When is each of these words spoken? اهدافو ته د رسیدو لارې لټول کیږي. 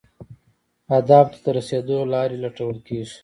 اهدافو 0.95 1.31
ته 1.33 1.39
د 1.45 1.47
رسیدو 1.57 1.97
لارې 2.13 2.37
لټول 2.45 2.75
کیږي. 2.87 3.15